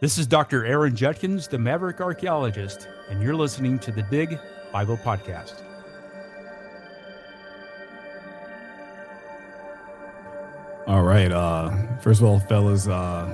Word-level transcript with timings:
This 0.00 0.16
is 0.16 0.26
Dr. 0.26 0.64
Aaron 0.64 0.96
Judkins, 0.96 1.46
the 1.46 1.58
Maverick 1.58 2.00
Archaeologist, 2.00 2.88
and 3.10 3.22
you're 3.22 3.34
listening 3.34 3.78
to 3.80 3.92
the 3.92 4.00
Dig 4.04 4.38
Bible 4.72 4.96
Podcast. 4.96 5.60
All 10.86 11.02
right. 11.02 11.30
Uh, 11.30 11.98
first 11.98 12.22
of 12.22 12.26
all, 12.26 12.40
fellas, 12.40 12.88
uh, 12.88 13.28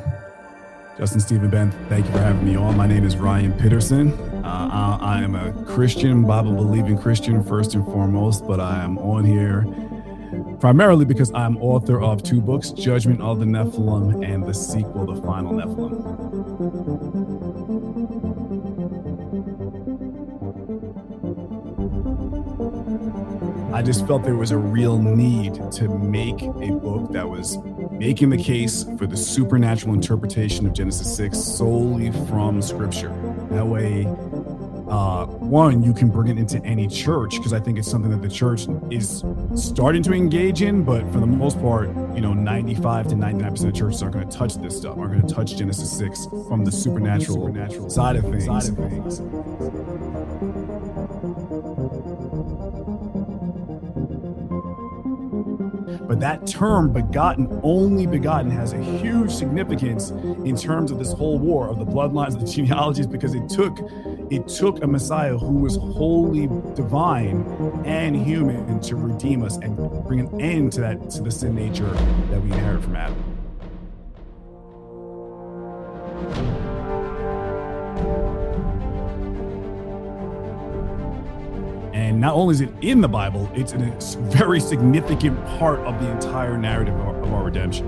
Justin, 0.99 1.21
Stephen, 1.21 1.51
Ben, 1.51 1.71
thank 1.89 2.05
you 2.05 2.11
for 2.11 2.19
having 2.19 2.45
me 2.45 2.57
on. 2.57 2.77
My 2.77 2.89
name 2.89 3.05
is 3.05 3.17
Ryan 3.17 3.53
Pitterson. 3.53 4.19
Uh, 4.45 4.49
I, 4.49 4.99
I 5.01 5.23
am 5.23 5.37
a 5.37 5.53
Christian, 5.67 6.27
Bible 6.27 6.53
believing 6.53 6.99
Christian, 6.99 7.45
first 7.45 7.75
and 7.75 7.85
foremost, 7.85 8.45
but 8.45 8.59
I 8.59 8.83
am 8.83 8.99
on 8.99 9.25
here 9.25 9.65
primarily 10.61 11.05
because 11.05 11.31
I'm 11.35 11.57
author 11.59 12.01
of 12.01 12.23
two 12.23 12.41
books 12.41 12.71
Judgment 12.71 13.21
of 13.21 13.41
the 13.41 13.47
Nephilim 13.47 14.27
and 14.27 14.45
the 14.45 14.55
sequel, 14.55 15.07
The 15.07 15.21
Final 15.23 15.53
Nephilim. 15.53 15.97
I 23.75 23.83
just 23.83 24.07
felt 24.07 24.25
there 24.25 24.37
was 24.37 24.53
a 24.53 24.57
real 24.57 24.99
need 24.99 25.61
to 25.73 25.89
make 25.89 26.41
a 26.41 26.71
book 26.71 27.13
that 27.13 27.29
was 27.29 27.59
making 27.91 28.31
the 28.31 28.43
case 28.43 28.87
for 28.97 29.07
the 29.07 29.17
supernatural 29.17 29.93
interpretation 29.93 30.67
of 30.67 30.73
Genesis 30.73 31.15
6 31.15 31.37
solely 31.37 32.11
from 32.27 32.63
Scripture. 32.63 33.11
That 33.51 33.67
way, 33.67 34.05
uh, 34.89 35.27
one, 35.27 35.83
you 35.83 35.93
can 35.93 36.09
bring 36.09 36.29
it 36.29 36.39
into 36.39 36.65
any 36.65 36.87
church 36.87 37.37
because 37.37 37.53
I 37.53 37.61
think 37.61 37.79
it's 37.79 37.91
something 37.91 38.11
that 38.11 38.23
the 38.23 38.29
church 38.29 38.67
is 38.91 39.25
starting 39.55 40.03
to 40.05 40.13
engage 40.13 40.63
in. 40.63 40.83
But 40.85 41.11
for 41.13 41.21
the 41.21 41.27
most 41.27 41.61
part, 41.61 41.89
you 42.15 42.21
know, 42.21 42.33
95 42.33 43.09
to 43.09 43.15
99% 43.15 43.69
of 43.69 43.75
churches 43.75 44.03
aren't 44.03 44.15
going 44.15 44.29
to 44.29 44.37
touch 44.37 44.55
this 44.55 44.77
stuff, 44.77 44.97
aren't 44.97 45.13
going 45.13 45.27
to 45.27 45.35
touch 45.35 45.57
Genesis 45.57 45.97
6 45.99 46.27
from 46.49 46.65
the 46.65 46.73
supernatural, 46.73 47.47
supernatural 47.47 47.91
side 47.91 48.17
of 48.17 48.25
things. 48.25 48.45
Side 48.45 48.69
of 48.69 48.77
things. 48.77 49.21
But 56.07 56.21
that 56.21 56.47
term 56.47 56.93
begotten, 56.93 57.61
only 57.63 58.07
begotten, 58.07 58.51
has 58.51 58.73
a 58.73 58.79
huge 58.79 59.31
significance 59.31 60.11
in 60.11 60.57
terms 60.57 60.91
of 60.91 60.99
this 60.99 61.13
whole 61.13 61.39
war 61.39 61.69
of 61.69 61.79
the 61.79 61.85
bloodlines, 61.87 62.35
of 62.35 62.41
the 62.41 62.47
genealogies, 62.47 63.07
because 63.07 63.35
it 63.35 63.49
took 63.49 63.79
it 64.31 64.49
took 64.49 64.83
a 64.83 64.87
Messiah 64.87 65.37
who 65.37 65.55
was 65.55 65.77
wholly 65.77 66.49
divine 66.75 67.43
and 67.85 68.17
human 68.17 68.81
to 68.81 68.97
redeem 68.97 69.43
us 69.43 69.57
and 69.59 69.77
bring 70.05 70.21
an 70.21 70.41
end 70.41 70.73
to 70.73 70.81
that 70.81 71.11
to 71.11 71.23
the 71.23 71.31
sin 71.31 71.55
nature 71.55 71.91
that 72.31 72.43
we 72.43 72.51
inherit 72.53 72.83
from 72.83 72.97
Adam. 72.97 73.46
And 82.17 82.23
not 82.23 82.33
only 82.33 82.55
is 82.55 82.63
it 82.63 82.71
in 82.81 83.03
the 83.03 83.09
Bible, 83.09 83.47
it's 83.55 83.75
a 83.75 84.19
very 84.31 84.59
significant 84.59 85.39
part 85.59 85.81
of 85.81 86.01
the 86.01 86.11
entire 86.11 86.57
narrative 86.57 86.95
of 86.95 87.01
our, 87.09 87.23
of 87.23 87.31
our 87.35 87.45
redemption. 87.45 87.85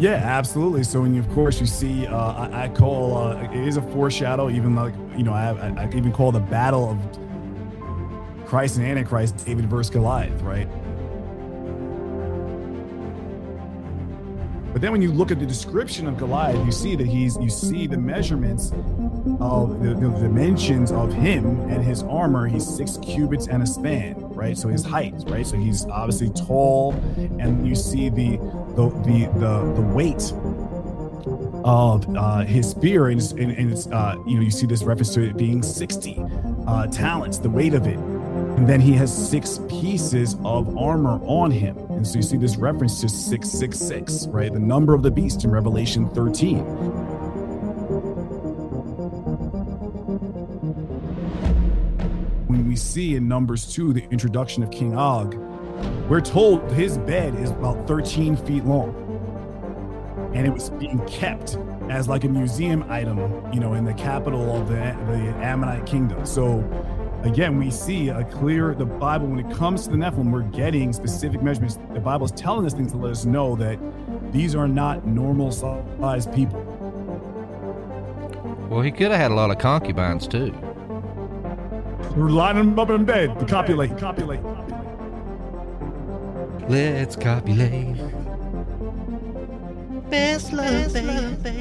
Yeah, 0.00 0.14
absolutely. 0.14 0.82
So 0.82 1.04
you, 1.04 1.20
of 1.20 1.30
course, 1.30 1.60
you 1.60 1.66
see, 1.66 2.08
uh, 2.08 2.16
I, 2.16 2.64
I, 2.64 2.68
call 2.68 3.16
uh, 3.16 3.40
it 3.44 3.54
is 3.54 3.76
a 3.76 3.82
foreshadow. 3.92 4.50
Even 4.50 4.74
like 4.74 4.94
you 5.16 5.22
know, 5.22 5.32
I, 5.32 5.50
I, 5.52 5.84
I 5.84 5.90
even 5.94 6.10
call 6.10 6.32
the 6.32 6.40
battle 6.40 6.90
of 6.90 8.44
Christ 8.48 8.76
and 8.78 8.84
Antichrist 8.84 9.46
David 9.46 9.70
versus 9.70 9.90
Goliath, 9.90 10.42
right? 10.42 10.66
But 14.76 14.82
then 14.82 14.92
when 14.92 15.00
you 15.00 15.10
look 15.10 15.30
at 15.30 15.40
the 15.40 15.46
description 15.46 16.06
of 16.06 16.18
Goliath, 16.18 16.62
you 16.66 16.70
see 16.70 16.96
that 16.96 17.06
he's 17.06 17.38
you 17.38 17.48
see 17.48 17.86
the 17.86 17.96
measurements 17.96 18.72
of 19.40 19.82
the, 19.82 19.94
the, 19.94 20.10
dimensions 20.18 20.92
of 20.92 21.14
him 21.14 21.60
and 21.70 21.82
his 21.82 22.02
armor. 22.02 22.46
He's 22.46 22.68
six 22.68 22.98
cubits 22.98 23.48
and 23.48 23.62
a 23.62 23.66
span, 23.66 24.16
right? 24.18 24.54
So 24.54 24.68
his 24.68 24.84
height, 24.84 25.14
right? 25.28 25.46
So 25.46 25.56
he's 25.56 25.86
obviously 25.86 26.28
tall, 26.28 26.92
and 27.16 27.66
you 27.66 27.74
see 27.74 28.10
the 28.10 28.36
the 28.76 28.90
the 29.06 29.30
the, 29.38 29.72
the 29.76 29.80
weight 29.80 30.30
of 31.64 32.14
uh, 32.14 32.44
his 32.44 32.68
spear, 32.68 33.08
and, 33.08 33.22
and, 33.32 33.52
and 33.52 33.72
it's 33.72 33.86
uh, 33.86 34.16
you 34.26 34.34
know 34.34 34.42
you 34.42 34.50
see 34.50 34.66
this 34.66 34.82
reference 34.82 35.14
to 35.14 35.22
it 35.22 35.38
being 35.38 35.62
sixty 35.62 36.22
uh, 36.66 36.86
talents, 36.88 37.38
the 37.38 37.48
weight 37.48 37.72
of 37.72 37.86
it, 37.86 37.96
and 38.56 38.68
then 38.68 38.80
he 38.80 38.92
has 38.92 39.30
six 39.30 39.60
pieces 39.68 40.36
of 40.44 40.76
armor 40.76 41.20
on 41.24 41.50
him 41.50 41.76
and 41.96 42.06
so 42.06 42.16
you 42.16 42.22
see 42.22 42.36
this 42.36 42.56
reference 42.56 43.00
to 43.00 43.08
666, 43.08 44.26
right? 44.26 44.52
The 44.52 44.58
number 44.58 44.92
of 44.92 45.02
the 45.02 45.10
beast 45.10 45.44
in 45.44 45.50
Revelation 45.50 46.10
13. 46.10 46.58
When 52.46 52.68
we 52.68 52.76
see 52.76 53.16
in 53.16 53.26
Numbers 53.26 53.72
2 53.72 53.94
the 53.94 54.04
introduction 54.10 54.62
of 54.62 54.70
King 54.70 54.94
Og, 54.98 55.36
we're 56.10 56.20
told 56.20 56.70
his 56.72 56.98
bed 56.98 57.34
is 57.36 57.50
about 57.50 57.88
13 57.88 58.36
feet 58.36 58.66
long. 58.66 58.94
And 60.34 60.46
it 60.46 60.50
was 60.50 60.68
being 60.68 61.02
kept 61.06 61.56
as 61.88 62.08
like 62.08 62.24
a 62.24 62.28
museum 62.28 62.84
item, 62.90 63.18
you 63.54 63.60
know, 63.60 63.72
in 63.72 63.86
the 63.86 63.94
capital 63.94 64.54
of 64.54 64.68
the, 64.68 64.74
the 64.74 65.34
Ammonite 65.42 65.86
kingdom. 65.86 66.26
So 66.26 66.60
again, 67.22 67.58
we 67.58 67.70
see 67.70 68.08
a 68.08 68.24
clear, 68.24 68.74
the 68.74 68.84
Bible, 68.84 69.26
when 69.26 69.38
it 69.38 69.54
comes 69.54 69.84
to 69.84 69.90
the 69.90 69.96
Nephilim, 69.96 70.30
we're 70.32 70.42
getting 70.42 70.92
specific 70.92 71.42
measurements. 71.42 71.78
The 71.92 72.00
Bible 72.00 72.26
is 72.26 72.32
telling 72.32 72.66
us 72.66 72.72
things 72.74 72.92
to 72.92 72.98
let 72.98 73.12
us 73.12 73.24
know 73.24 73.56
that 73.56 73.78
these 74.32 74.54
are 74.54 74.68
not 74.68 75.06
normal 75.06 75.52
sized 75.52 76.32
people. 76.32 76.60
Well, 78.70 78.80
he 78.80 78.90
could 78.90 79.10
have 79.10 79.20
had 79.20 79.30
a 79.30 79.34
lot 79.34 79.50
of 79.50 79.58
concubines 79.58 80.26
too. 80.26 80.52
We're 82.16 82.30
lining 82.30 82.70
them 82.70 82.78
up 82.78 82.90
in 82.90 83.04
bed 83.04 83.38
to 83.38 83.46
copulate. 83.46 83.96
Copulate. 83.98 84.40
Let's 86.68 87.14
copulate. 87.14 87.96
Best 90.10 90.52
love, 90.52 90.92
baby. 90.92 91.55